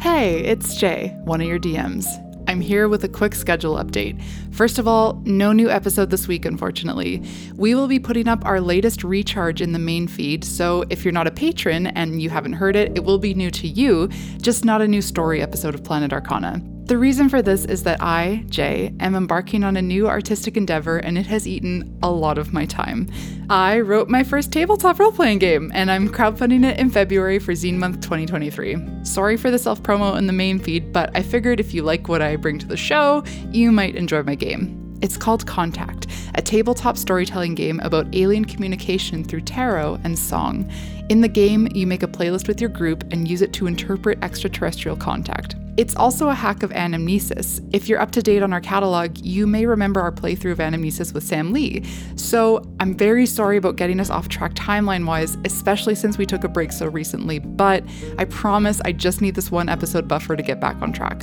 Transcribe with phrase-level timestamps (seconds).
[0.00, 2.06] Hey, it's Jay, one of your DMs.
[2.48, 4.18] I'm here with a quick schedule update.
[4.50, 7.22] First of all, no new episode this week, unfortunately.
[7.56, 11.12] We will be putting up our latest recharge in the main feed, so if you're
[11.12, 14.08] not a patron and you haven't heard it, it will be new to you,
[14.40, 16.62] just not a new story episode of Planet Arcana.
[16.90, 20.96] The reason for this is that I, Jay, am embarking on a new artistic endeavor
[20.98, 23.08] and it has eaten a lot of my time.
[23.48, 27.52] I wrote my first tabletop role playing game and I'm crowdfunding it in February for
[27.52, 29.04] Zine Month 2023.
[29.04, 32.08] Sorry for the self promo in the main feed, but I figured if you like
[32.08, 34.98] what I bring to the show, you might enjoy my game.
[35.00, 40.68] It's called Contact, a tabletop storytelling game about alien communication through tarot and song.
[41.08, 44.18] In the game, you make a playlist with your group and use it to interpret
[44.24, 45.54] extraterrestrial contact.
[45.76, 47.66] It's also a hack of Anamnesis.
[47.72, 51.14] If you're up to date on our catalog, you may remember our playthrough of Anamnesis
[51.14, 51.84] with Sam Lee.
[52.16, 56.44] So I'm very sorry about getting us off track timeline wise, especially since we took
[56.44, 57.84] a break so recently, but
[58.18, 61.22] I promise I just need this one episode buffer to get back on track.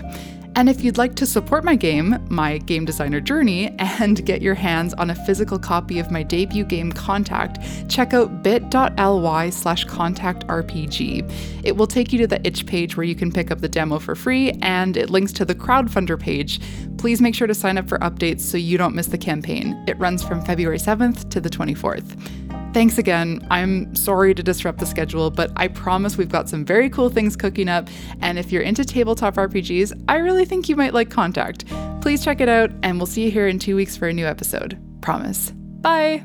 [0.58, 4.56] And if you'd like to support my game, my game designer journey, and get your
[4.56, 11.32] hands on a physical copy of my debut game Contact, check out bit.ly slash contactrpg.
[11.64, 14.00] It will take you to the itch page where you can pick up the demo
[14.00, 16.60] for free, and it links to the crowdfunder page.
[16.98, 19.80] Please make sure to sign up for updates so you don't miss the campaign.
[19.88, 22.47] It runs from February 7th to the 24th.
[22.78, 23.44] Thanks again.
[23.50, 27.36] I'm sorry to disrupt the schedule, but I promise we've got some very cool things
[27.36, 27.90] cooking up.
[28.22, 31.66] And if you're into tabletop RPGs, I really think you might like Contact.
[32.02, 34.28] Please check it out, and we'll see you here in two weeks for a new
[34.28, 34.80] episode.
[35.02, 35.54] Promise.
[35.82, 36.24] Bye.